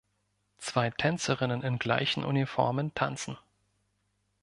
[0.57, 3.37] Zwei Tänzerinnen in gleichen Uniformen tanzen.